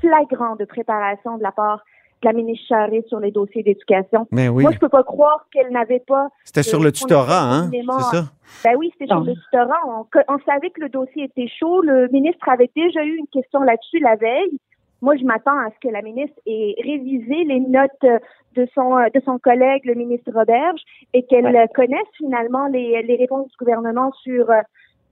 flagrant 0.00 0.56
de 0.56 0.64
préparation 0.64 1.38
de 1.38 1.42
la 1.42 1.52
part 1.52 1.82
de 2.22 2.28
la 2.28 2.32
ministre 2.32 2.66
Charest 2.68 3.08
sur 3.08 3.20
les 3.20 3.30
dossiers 3.30 3.62
d'éducation. 3.62 4.26
Mais 4.32 4.48
oui, 4.48 4.64
Moi, 4.64 4.72
je 4.72 4.78
peux 4.78 4.88
pas 4.88 5.04
croire 5.04 5.46
qu'elle 5.52 5.70
n'avait 5.70 6.02
pas. 6.04 6.28
c'était 6.44 6.64
sur 6.64 6.80
euh, 6.80 6.84
le 6.84 6.92
tutorat, 6.92 7.42
hein? 7.42 7.70
C'est 7.70 7.82
ça? 8.16 8.24
Ben 8.64 8.76
oui, 8.76 8.90
c'était 8.92 9.06
sur 9.06 9.20
le 9.20 9.34
tutorat. 9.34 9.80
On 9.86 10.38
savait 10.44 10.70
que 10.70 10.80
le 10.80 10.88
dossier 10.88 11.24
était 11.24 11.48
chaud. 11.48 11.80
Le 11.82 12.08
ministre 12.08 12.48
avait 12.48 12.70
déjà 12.74 13.04
eu 13.04 13.16
une 13.16 13.28
question 13.28 13.60
là-dessus 13.60 14.00
la 14.00 14.16
veille. 14.16 14.58
Moi, 15.00 15.16
je 15.16 15.24
m'attends 15.24 15.58
à 15.58 15.70
ce 15.70 15.86
que 15.86 15.92
la 15.92 16.02
ministre 16.02 16.36
ait 16.46 16.74
révisé 16.82 17.44
les 17.44 17.60
notes 17.60 17.90
euh, 18.04 18.18
de 18.54 18.66
son 18.74 18.96
euh, 18.96 19.06
de 19.14 19.20
son 19.24 19.38
collègue, 19.38 19.84
le 19.84 19.94
ministre 19.94 20.30
Roberge, 20.32 20.80
et 21.14 21.24
qu'elle 21.26 21.44
Ouais. 21.46 21.58
euh, 21.60 21.66
connaisse 21.74 22.08
finalement 22.16 22.66
les, 22.66 23.02
les 23.02 23.16
réponses 23.16 23.48
du 23.48 23.56
gouvernement 23.58 24.10
sur 24.24 24.46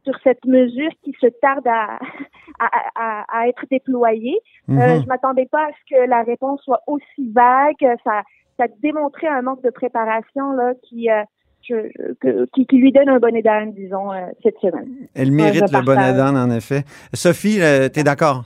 sur 0.04 0.14
cette 0.22 0.44
mesure 0.44 0.90
qui 1.02 1.12
se 1.20 1.26
tarde 1.40 1.66
à, 1.66 1.98
à, 2.60 2.68
à, 2.94 3.40
à 3.40 3.48
être 3.48 3.64
déployée. 3.70 4.38
Euh, 4.70 4.72
Mhm. 4.96 5.02
je 5.02 5.06
m'attendais 5.08 5.46
pas 5.46 5.64
à 5.66 5.70
ce 5.70 5.94
que 5.94 6.08
la 6.08 6.22
réponse 6.22 6.60
soit 6.62 6.80
aussi 6.86 7.32
vague. 7.32 7.84
Ça, 8.04 8.22
ça 8.56 8.66
démontrait 8.82 9.26
un 9.28 9.42
manque 9.42 9.62
de 9.62 9.70
préparation 9.70 10.52
là 10.52 10.74
qui, 10.84 11.10
euh, 11.10 11.22
je- 11.68 11.88
je- 11.98 12.12
que- 12.20 12.46
qui, 12.54 12.66
qui 12.66 12.76
lui 12.78 12.92
donne 12.92 13.08
un 13.08 13.18
bonnet 13.18 13.42
d'âne, 13.42 13.72
disons, 13.72 14.12
euh, 14.12 14.26
cette 14.44 14.58
semaine. 14.58 14.88
Elle 15.14 15.32
mérite 15.32 15.70
le 15.72 15.84
bonnet 15.84 16.12
d'âne, 16.12 16.36
en 16.36 16.50
effet. 16.50 16.82
Sophie, 17.12 17.60
euh, 17.60 17.88
t'es 17.88 18.04
d'accord? 18.04 18.44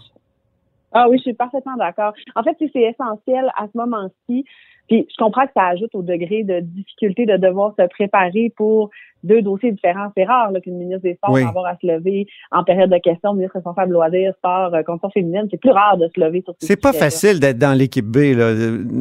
Ah 0.92 1.08
oui, 1.08 1.18
je 1.18 1.22
suis 1.22 1.34
parfaitement 1.34 1.76
d'accord. 1.76 2.12
En 2.34 2.42
fait, 2.42 2.56
c'est 2.58 2.82
essentiel 2.82 3.50
à 3.56 3.66
ce 3.72 3.78
moment-ci. 3.78 4.44
Puis 4.88 5.06
je 5.08 5.16
comprends 5.22 5.46
que 5.46 5.52
ça 5.56 5.66
ajoute 5.68 5.94
au 5.94 6.02
degré 6.02 6.42
de 6.42 6.58
difficulté 6.60 7.24
de 7.24 7.36
devoir 7.36 7.72
se 7.78 7.86
préparer 7.86 8.52
pour 8.56 8.90
deux 9.22 9.40
dossiers 9.40 9.70
différents. 9.70 10.10
C'est 10.16 10.24
rare 10.24 10.50
là, 10.50 10.60
qu'une 10.60 10.78
ministre 10.78 11.02
des 11.02 11.14
Sports 11.14 11.30
Oui. 11.32 11.42
va 11.42 11.50
avoir 11.50 11.66
à 11.66 11.76
se 11.80 11.86
lever 11.86 12.26
en 12.50 12.64
période 12.64 12.90
de 12.90 12.98
questions, 12.98 13.32
ministre 13.34 13.54
responsable 13.54 13.92
loisirs, 13.92 14.32
sport, 14.38 14.74
euh, 14.74 14.82
conditions 14.82 15.10
féminines. 15.10 15.46
C'est 15.48 15.60
plus 15.60 15.70
rare 15.70 15.96
de 15.96 16.08
se 16.12 16.18
lever 16.18 16.42
sur 16.42 16.54
ces 16.58 16.66
C'est 16.66 16.80
pas 16.80 16.92
facile 16.92 17.38
d'être 17.38 17.58
dans 17.58 17.76
l'équipe 17.78 18.06
B, 18.06 18.34
là. 18.36 18.52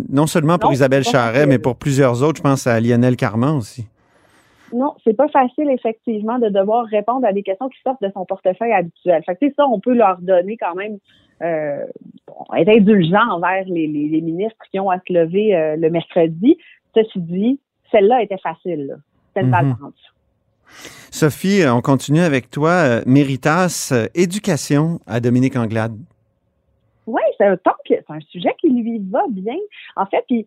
Non 0.09 0.27
seulement 0.27 0.59
pour 0.59 0.69
Non, 0.69 0.73
Isabelle 0.75 1.03
Charret, 1.03 1.47
mais 1.47 1.57
pour 1.57 1.75
plusieurs 1.75 2.21
autres. 2.21 2.37
Je 2.37 2.43
pense 2.43 2.67
à 2.67 2.79
Lionel 2.79 3.15
Carman 3.15 3.55
aussi. 3.55 3.87
Non, 4.73 4.93
c'est 5.03 5.15
pas 5.15 5.27
facile 5.29 5.69
effectivement 5.69 6.37
de 6.39 6.49
devoir 6.49 6.85
répondre 6.85 7.25
à 7.25 7.33
des 7.33 7.43
questions 7.43 7.69
qui 7.69 7.79
sortent 7.83 8.01
de 8.01 8.11
son 8.13 8.25
portefeuille 8.25 8.71
habituel. 8.73 9.23
Fait 9.25 9.35
que, 9.35 9.39
tu 9.39 9.47
sais, 9.47 9.53
ça, 9.57 9.67
on 9.67 9.79
peut 9.79 9.93
leur 9.93 10.19
donner 10.19 10.57
quand 10.57 10.75
même 10.75 10.97
euh, 11.41 11.85
bon, 12.27 12.55
être 12.55 12.69
indulgent 12.69 13.29
envers 13.31 13.63
les, 13.65 13.87
les, 13.87 14.07
les 14.09 14.21
ministres 14.21 14.63
qui 14.71 14.79
ont 14.79 14.89
à 14.89 14.99
se 15.07 15.11
lever 15.13 15.55
euh, 15.55 15.75
le 15.75 15.89
mercredi. 15.89 16.57
Ceci 16.95 17.19
dit, 17.19 17.59
celle-là 17.91 18.21
était 18.21 18.37
facile. 18.37 18.87
là. 18.87 19.41
Une 19.41 19.51
balle 19.51 19.67
Mhm. 19.67 19.77
tendue. 19.79 19.95
Sophie, 21.11 21.61
euh, 21.63 21.73
on 21.73 21.81
continue 21.81 22.19
avec 22.19 22.51
toi. 22.51 23.01
Méritas, 23.05 23.93
éducation 24.13 24.99
à 25.07 25.19
Dominique 25.19 25.55
Anglade. 25.55 25.95
Oui, 27.07 27.21
c'est 27.37 27.45
un 27.45 27.57
temps 27.57 27.71
que 27.87 27.95
c'est 27.95 28.13
un 28.13 28.19
sujet 28.19 28.53
qui 28.59 28.69
lui 28.69 28.99
va 29.09 29.23
bien. 29.29 29.55
En 29.95 30.05
fait, 30.05 30.23
puis 30.27 30.45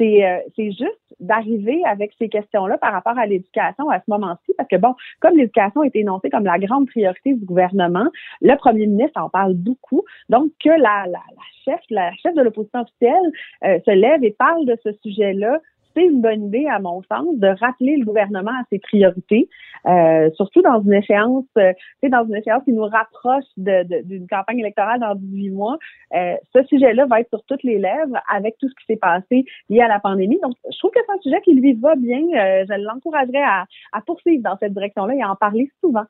c'est 0.00 0.24
euh, 0.24 0.38
juste 0.56 1.14
d'arriver 1.20 1.82
avec 1.84 2.12
ces 2.18 2.30
questions-là 2.30 2.78
par 2.78 2.92
rapport 2.92 3.18
à 3.18 3.26
l'éducation 3.26 3.90
à 3.90 3.98
ce 3.98 4.04
moment-ci, 4.08 4.52
parce 4.56 4.68
que 4.68 4.76
bon, 4.76 4.94
comme 5.20 5.36
l'éducation 5.36 5.82
est 5.82 5.94
énoncée 5.94 6.30
comme 6.30 6.44
la 6.44 6.58
grande 6.58 6.86
priorité 6.86 7.34
du 7.34 7.44
gouvernement, 7.44 8.06
le 8.40 8.56
premier 8.56 8.86
ministre 8.86 9.20
en 9.20 9.28
parle 9.28 9.54
beaucoup. 9.54 10.02
Donc 10.30 10.50
que 10.64 10.70
la, 10.70 11.04
la, 11.06 11.06
la 11.06 11.46
chef, 11.64 11.80
la 11.90 12.12
chef 12.14 12.34
de 12.34 12.42
l'opposition 12.42 12.80
officielle 12.80 13.32
euh, 13.64 13.78
se 13.84 13.90
lève 13.90 14.24
et 14.24 14.30
parle 14.30 14.64
de 14.64 14.76
ce 14.82 14.92
sujet-là. 15.02 15.60
C'est 15.96 16.04
une 16.04 16.20
bonne 16.20 16.44
idée, 16.46 16.66
à 16.66 16.78
mon 16.78 17.02
sens, 17.02 17.26
de 17.36 17.48
rappeler 17.60 17.96
le 17.96 18.04
gouvernement 18.04 18.52
à 18.52 18.62
ses 18.70 18.78
priorités, 18.78 19.48
euh, 19.86 20.30
surtout 20.36 20.62
dans 20.62 20.80
une 20.82 20.92
échéance, 20.92 21.44
euh, 21.58 21.72
tu 21.74 21.84
sais, 22.02 22.08
dans 22.08 22.24
une 22.24 22.36
échéance 22.36 22.62
qui 22.64 22.72
nous 22.72 22.84
rapproche 22.84 23.44
de- 23.56 23.82
de- 23.84 24.02
d'une 24.04 24.28
campagne 24.28 24.60
électorale 24.60 25.00
dans 25.00 25.14
18 25.16 25.50
mois. 25.50 25.78
Euh, 26.14 26.34
ce 26.54 26.62
sujet-là 26.64 27.06
va 27.06 27.20
être 27.20 27.28
sur 27.30 27.42
toutes 27.44 27.62
les 27.64 27.78
lèvres 27.78 28.16
avec 28.32 28.56
tout 28.58 28.68
ce 28.68 28.74
qui 28.74 28.86
s'est 28.86 28.96
passé 29.00 29.44
lié 29.68 29.80
à 29.80 29.88
la 29.88 29.98
pandémie. 30.00 30.38
Donc, 30.42 30.54
je 30.70 30.78
trouve 30.78 30.90
que 30.92 31.00
c'est 31.04 31.12
un 31.12 31.20
sujet 31.22 31.40
qui 31.42 31.54
lui 31.54 31.72
va 31.74 31.96
bien. 31.96 32.20
Euh, 32.20 32.64
je 32.68 32.74
l'encouragerais 32.82 33.42
à, 33.42 33.64
à 33.92 34.00
poursuivre 34.00 34.42
dans 34.44 34.56
cette 34.58 34.72
direction-là 34.74 35.14
et 35.14 35.22
à 35.22 35.30
en 35.30 35.36
parler 35.36 35.70
souvent. 35.80 36.04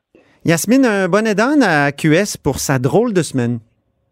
Yasmine, 0.45 0.85
un 0.85 1.07
bonnet 1.07 1.33
d'âne 1.35 1.63
à 1.63 1.91
QS 1.91 2.37
pour 2.43 2.59
sa 2.59 2.77
drôle 2.79 3.13
de 3.13 3.21
semaine? 3.21 3.59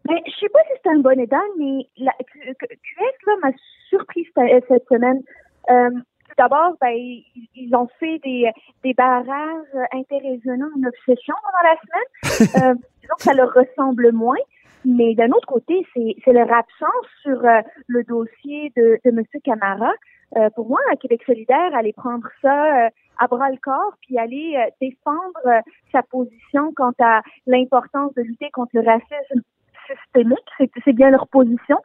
Ben, 0.08 0.16
je 0.26 0.32
sais 0.40 0.48
pas 0.48 0.60
si 0.72 0.80
c'est 0.82 0.90
un 0.90 1.00
bonnet 1.00 1.26
d'âne, 1.26 1.40
mais 1.58 1.86
la, 1.98 2.12
QS 2.18 3.26
là, 3.26 3.32
m'a 3.42 3.50
surpris 3.88 4.26
cette, 4.34 4.64
cette 4.68 4.86
semaine. 4.88 5.20
Euh, 5.68 5.90
tout 5.90 6.34
d'abord, 6.38 6.74
ben, 6.80 6.94
ils, 6.94 7.74
ont 7.74 7.88
fait 7.98 8.18
des, 8.20 8.50
des 8.84 8.94
barrages 8.94 9.76
interrégionaux, 9.92 10.68
une 10.76 10.86
obsession 10.86 11.34
pendant 11.42 11.68
la 11.68 11.76
semaine. 11.80 12.06
Euh, 12.40 12.74
disons 13.02 13.14
que 13.18 13.22
ça 13.22 13.34
leur 13.34 13.52
ressemble 13.52 14.12
moins. 14.12 14.38
Mais 14.84 15.14
d'un 15.14 15.30
autre 15.30 15.46
côté, 15.46 15.86
c'est 15.94 16.32
leur 16.32 16.50
absence 16.50 17.06
sur 17.22 17.44
euh, 17.44 17.60
le 17.86 18.02
dossier 18.04 18.72
de, 18.76 18.98
de 19.04 19.10
M. 19.10 19.22
Camara. 19.44 19.92
Euh, 20.36 20.48
pour 20.50 20.68
moi, 20.68 20.78
à 20.92 20.96
Québec 20.96 21.22
solidaire, 21.26 21.74
aller 21.74 21.92
prendre 21.92 22.26
ça 22.40 22.86
euh, 22.86 22.88
à 23.18 23.26
bras 23.26 23.50
le 23.50 23.58
corps, 23.58 23.94
puis 24.02 24.16
aller 24.18 24.54
euh, 24.56 24.70
défendre 24.80 25.40
euh, 25.46 25.60
sa 25.90 26.02
position 26.02 26.72
quant 26.74 26.92
à 27.00 27.22
l'importance 27.46 28.14
de 28.14 28.22
lutter 28.22 28.50
contre 28.50 28.70
le 28.74 28.82
racisme 28.82 29.42
systémique, 29.86 30.38
c'est 30.56 30.70
c'est 30.84 30.92
bien 30.92 31.10
leur 31.10 31.26
position. 31.28 31.78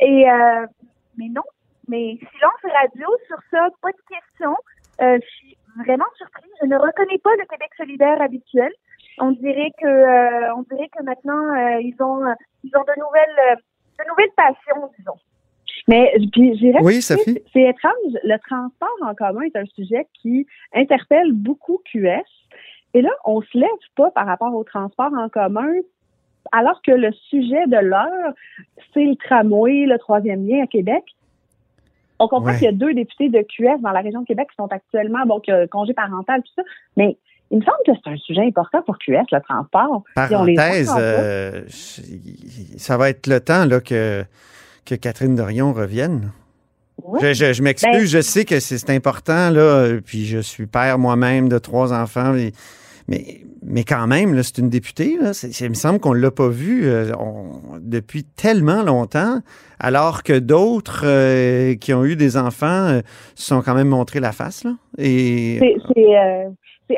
Et 0.00 0.30
euh, 0.30 0.66
mais 1.18 1.28
non, 1.28 1.42
mais 1.88 2.18
silence 2.18 2.74
radio 2.82 3.06
sur 3.26 3.38
ça, 3.50 3.68
pas 3.82 3.90
de 3.90 4.16
question. 4.16 4.54
Euh, 5.00 5.18
je 5.22 5.28
suis 5.36 5.56
vraiment 5.76 6.04
surprise. 6.16 6.50
Je 6.60 6.66
ne 6.66 6.76
reconnais 6.76 7.18
pas 7.18 7.30
le 7.38 7.46
Québec 7.46 7.70
solidaire 7.76 8.20
habituel. 8.20 8.70
On 9.18 9.32
dirait 9.32 9.72
que 9.80 9.86
euh, 9.86 10.54
on 10.56 10.62
dirait 10.62 10.88
que 10.88 11.02
maintenant 11.02 11.54
euh, 11.54 11.80
ils 11.80 11.96
ont 12.00 12.22
ils 12.64 12.76
ont 12.76 12.84
de 12.84 13.00
nouvelles 13.00 13.58
de 13.98 14.08
nouvelles 14.08 14.32
passions, 14.36 14.90
disons. 14.98 15.18
Mais 15.88 16.12
puis, 16.32 16.56
j'irais 16.56 16.80
Oui, 16.82 17.02
Sophie? 17.02 17.40
C'est 17.52 17.62
étrange. 17.62 18.12
Le 18.22 18.36
transport 18.48 18.96
en 19.02 19.14
commun 19.14 19.42
est 19.42 19.56
un 19.56 19.64
sujet 19.66 20.06
qui 20.14 20.46
interpelle 20.74 21.32
beaucoup 21.32 21.80
QS. 21.90 22.22
Et 22.94 23.02
là, 23.02 23.10
on 23.24 23.40
se 23.40 23.58
lève 23.58 23.68
pas 23.96 24.10
par 24.10 24.26
rapport 24.26 24.54
au 24.54 24.64
transport 24.64 25.12
en 25.16 25.28
commun, 25.28 25.72
alors 26.52 26.80
que 26.82 26.92
le 26.92 27.12
sujet 27.28 27.66
de 27.66 27.76
l'heure, 27.76 28.34
c'est 28.92 29.04
le 29.04 29.16
tramway, 29.16 29.86
le 29.86 29.98
troisième 29.98 30.46
lien 30.46 30.62
à 30.62 30.66
Québec. 30.66 31.04
On 32.20 32.28
comprend 32.28 32.50
Ouais. 32.52 32.58
qu'il 32.58 32.66
y 32.66 32.68
a 32.68 32.72
deux 32.72 32.94
députés 32.94 33.28
de 33.30 33.40
QS 33.42 33.80
dans 33.82 33.90
la 33.90 34.00
région 34.00 34.20
de 34.20 34.26
Québec 34.26 34.46
qui 34.50 34.56
sont 34.56 34.68
actuellement, 34.70 35.24
bon, 35.26 35.40
que 35.40 35.66
congé 35.66 35.92
parental, 35.94 36.42
tout 36.42 36.52
ça. 36.54 36.62
Mais 36.96 37.16
il 37.50 37.58
me 37.58 37.64
semble 37.64 37.78
que 37.86 37.92
c'est 38.04 38.10
un 38.10 38.16
sujet 38.18 38.42
important 38.46 38.82
pour 38.82 38.96
QS, 38.98 39.24
le 39.32 39.40
transport. 39.40 40.04
Parenthèse, 40.14 40.92
euh, 40.98 41.62
ça 42.76 42.96
va 42.96 43.10
être 43.10 43.26
le 43.26 43.40
temps 43.40 43.64
là, 43.64 43.80
que, 43.80 44.24
que 44.84 44.94
Catherine 44.94 45.34
Dorion 45.34 45.72
revienne. 45.72 46.30
Ouais. 47.02 47.18
Je, 47.20 47.32
je- 47.46 47.52
je 47.54 47.62
m'excuse, 47.62 47.92
Ben- 47.92 48.06
je 48.06 48.20
sais 48.20 48.44
que 48.44 48.60
c'est 48.60 48.76
c'est 48.78 48.94
important, 48.94 49.48
là, 49.50 49.88
puis 50.04 50.26
je 50.26 50.38
suis 50.38 50.66
père 50.66 50.98
moi-même 50.98 51.48
de 51.48 51.58
trois 51.58 51.92
enfants, 51.94 52.32
mais, 52.34 52.52
mais 53.08 53.40
mais 53.62 53.84
quand 53.84 54.06
même, 54.06 54.42
c'est 54.42 54.58
une 54.58 54.70
députée. 54.70 55.16
Là. 55.20 55.32
Il 55.60 55.68
me 55.68 55.74
semble 55.74 56.00
qu'on 56.00 56.14
ne 56.14 56.20
l'a 56.20 56.30
pas 56.30 56.48
vue 56.48 56.86
euh, 56.86 57.12
depuis 57.80 58.24
tellement 58.24 58.82
longtemps, 58.82 59.40
alors 59.78 60.22
que 60.22 60.38
d'autres 60.38 61.04
euh, 61.04 61.74
qui 61.74 61.92
ont 61.92 62.04
eu 62.04 62.16
des 62.16 62.36
enfants 62.36 62.88
euh, 62.88 63.00
se 63.34 63.48
sont 63.48 63.62
quand 63.62 63.74
même 63.74 63.88
montré 63.88 64.20
la 64.20 64.32
face. 64.32 64.64
Là. 64.64 64.72
Et 64.98 65.60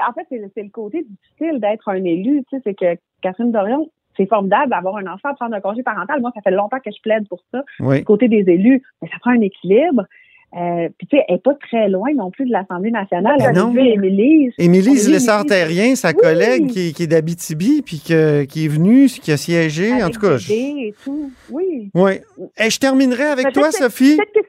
en 0.08 0.12
fait, 0.12 0.26
c'est, 0.30 0.38
le- 0.62 0.68
côté 0.70 1.04
difficile 1.04 1.60
d'être 1.60 1.88
un 1.88 2.02
élu. 2.04 2.42
Tu 2.48 2.56
sais, 2.56 2.62
c'est 2.64 2.74
que 2.74 2.98
Catherine 3.22 3.52
Dorion, 3.52 3.90
c'est 4.16 4.26
formidable 4.28 4.70
d'avoir 4.70 4.96
un 4.96 5.06
enfant, 5.06 5.34
prendre 5.34 5.54
un 5.54 5.60
congé 5.60 5.82
parental. 5.82 6.20
Moi, 6.20 6.30
ça 6.34 6.40
fait 6.42 6.50
longtemps 6.50 6.78
que 6.84 6.90
je 6.90 7.00
plaide 7.02 7.28
pour 7.28 7.42
ça. 7.52 7.62
oui. 7.80 7.98
Du 7.98 8.04
côté 8.04 8.28
des 8.28 8.44
élus, 8.50 8.82
mais 9.00 9.08
ça 9.08 9.16
prend 9.20 9.30
un 9.32 9.40
équilibre. 9.40 10.04
Euh, 10.54 10.88
puis 10.98 11.06
tu 11.06 11.16
sais, 11.16 11.24
elle 11.28 11.36
est 11.36 11.42
pas 11.42 11.54
très 11.54 11.88
loin 11.88 12.10
non 12.14 12.30
plus 12.30 12.44
de 12.44 12.52
l'Assemblée 12.52 12.90
nationale. 12.90 13.36
Ben 13.38 13.52
non. 13.54 13.72
Émilie 13.74 14.50
Oui, 14.58 15.12
Lessard-Terrien, 15.12 15.94
sa 15.96 16.08
Oui. 16.10 16.14
collègue 16.16 16.66
qui, 16.70 16.92
qui 16.92 17.04
est 17.04 17.06
d'Abitibi, 17.06 17.80
puis 17.82 17.98
qui 18.00 18.12
est 18.12 18.68
venue, 18.68 19.06
qui 19.06 19.32
a 19.32 19.36
siégé, 19.38 20.02
en 20.02 20.10
tout 20.10 20.20
cas. 20.20 20.36
bébé 20.36 20.88
et 20.88 20.94
tout. 21.04 21.30
Oui. 21.50 21.90
Oui. 21.94 22.12
Et 22.58 22.68
je 22.68 22.78
terminerai 22.78 23.24
avec 23.24 23.44
Peut-être 23.44 23.54
toi, 23.54 23.68
que- 23.70 23.76
Sophie. 23.76 24.16
Peut-être 24.16 24.32
que 24.34 24.40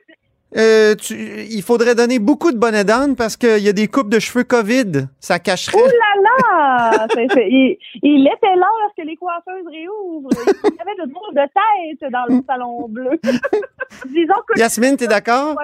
Euh, 0.55 0.93
tu- 0.93 1.15
il 1.49 1.63
faudrait 1.63 1.95
donner 1.95 2.19
beaucoup 2.19 2.51
de 2.51 2.57
bonnets 2.59 2.83
d'âne 2.83 3.15
parce 3.15 3.35
qu'il 3.37 3.57
y 3.63 3.69
a 3.69 3.73
des 3.73 3.87
coupes 3.87 4.09
de 4.11 4.19
cheveux 4.19 4.43
COVID. 4.43 5.07
Ça 5.19 5.39
cacherait. 5.39 5.79
Ouh 5.81 5.85
là 5.85 6.21
là! 6.21 7.07
C'est- 7.15 7.27
c'est- 7.33 7.49
il, 7.49 7.75
il 8.03 8.27
était 8.27 8.55
là 8.55 8.67
lorsque 8.83 9.03
les 9.09 9.15
coiffeuses 9.15 9.65
réouvrent. 9.65 10.29
Il 10.63 10.75
y 10.77 10.79
avait 10.79 11.07
de 11.07 11.11
drôles 11.11 11.33
de 11.33 11.41
tête 11.41 12.11
dans 12.11 12.25
le 12.29 12.43
salon 12.47 12.87
bleu. 12.87 13.19
disons 14.13 14.33
que 14.47 14.59
Yasmine, 14.59 14.95
t'es 14.95 15.07
d'accord? 15.07 15.55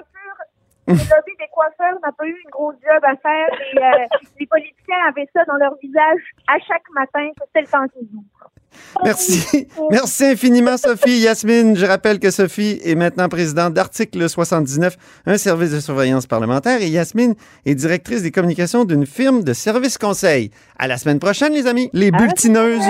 Le 0.94 1.16
lobby 1.16 1.34
des 1.40 1.50
coiffeurs 1.54 2.00
n'a 2.04 2.12
pas 2.12 2.26
eu 2.26 2.36
une 2.44 2.50
grosse 2.50 2.76
job 2.82 3.04
à 3.04 3.16
faire 3.18 3.50
et 3.74 3.78
euh, 3.78 4.18
les 4.40 4.48
politiciens 4.48 4.98
avaient 5.08 5.30
ça 5.34 5.46
dans 5.46 5.56
leur 5.56 5.76
visage 5.82 6.22
à 6.48 6.58
chaque 6.60 6.90
matin 6.94 7.30
c'était 7.40 7.62
le 7.62 7.68
temps 7.68 7.88
qu'ils 7.88 8.10
ouvrent. 8.16 8.52
Merci. 9.04 9.68
Merci 9.90 10.26
infiniment, 10.26 10.78
Sophie. 10.78 11.20
Yasmine, 11.20 11.76
je 11.76 11.86
rappelle 11.86 12.20
que 12.20 12.32
Sophie 12.32 12.80
est 12.84 12.96
maintenant 12.96 13.28
présidente 13.30 13.74
d'Article 13.74 14.30
79, 14.30 14.96
un 15.26 15.38
service 15.38 15.72
de 15.72 15.80
surveillance 15.80 16.28
parlementaire, 16.28 16.82
et 16.82 16.88
Yasmine 16.88 17.36
est 17.66 17.76
directrice 17.76 18.22
des 18.22 18.32
communications 18.32 18.86
d'une 18.86 19.06
firme 19.06 19.44
de 19.44 19.54
services 19.54 19.98
conseil. 19.98 20.52
À 20.78 20.88
la 20.88 20.98
semaine 20.98 21.20
prochaine, 21.20 21.54
les 21.54 21.68
amis. 21.68 21.90
Les 21.94 22.12
bulletineuses. 22.12 22.86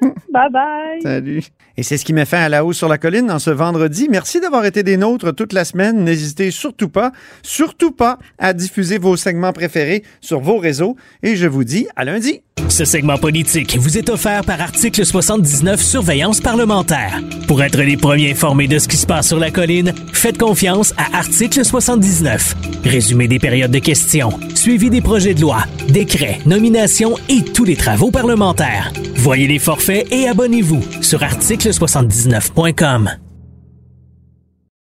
Bye 0.32 0.50
bye! 0.50 1.02
Salut. 1.02 1.42
Et 1.76 1.82
c'est 1.82 1.96
ce 1.96 2.04
qui 2.04 2.12
met 2.12 2.24
fin 2.24 2.38
à 2.38 2.48
la 2.48 2.64
hausse 2.64 2.76
sur 2.76 2.88
la 2.88 2.98
colline 2.98 3.30
en 3.30 3.38
ce 3.38 3.50
vendredi. 3.50 4.08
Merci 4.10 4.40
d'avoir 4.40 4.64
été 4.64 4.82
des 4.82 4.96
nôtres 4.96 5.34
toute 5.34 5.52
la 5.52 5.64
semaine. 5.64 6.04
N'hésitez 6.04 6.50
surtout 6.50 6.88
pas, 6.88 7.12
surtout 7.42 7.92
pas 7.92 8.18
à 8.38 8.52
diffuser 8.52 8.98
vos 8.98 9.16
segments 9.16 9.52
préférés 9.52 10.02
sur 10.20 10.40
vos 10.40 10.58
réseaux. 10.58 10.96
Et 11.22 11.36
je 11.36 11.46
vous 11.46 11.64
dis 11.64 11.86
à 11.96 12.04
lundi. 12.04 12.42
Ce 12.68 12.84
segment 12.84 13.18
politique 13.18 13.76
vous 13.78 13.96
est 13.96 14.08
offert 14.08 14.44
par 14.44 14.60
Article 14.60 15.04
79 15.04 15.80
Surveillance 15.80 16.40
parlementaire. 16.40 17.20
Pour 17.46 17.62
être 17.62 17.80
les 17.80 17.96
premiers 17.96 18.32
informés 18.32 18.66
de 18.66 18.78
ce 18.78 18.88
qui 18.88 18.96
se 18.96 19.06
passe 19.06 19.28
sur 19.28 19.38
la 19.38 19.50
colline, 19.50 19.92
faites 20.12 20.38
confiance 20.38 20.92
à 20.96 21.16
Article 21.16 21.64
79. 21.64 22.56
Résumé 22.84 23.28
des 23.28 23.38
périodes 23.38 23.70
de 23.70 23.78
questions, 23.78 24.30
suivi 24.54 24.90
des 24.90 25.00
projets 25.00 25.34
de 25.34 25.42
loi, 25.42 25.64
décrets, 25.88 26.40
nominations 26.44 27.16
et 27.28 27.42
tous 27.42 27.64
les 27.64 27.76
travaux 27.76 28.10
parlementaires. 28.10 28.92
Voyez 29.16 29.46
les 29.46 29.58
forfaits 29.58 29.85
et 29.92 30.28
abonnez-vous 30.28 30.82
sur 31.02 31.20
article79.com. 31.20 33.25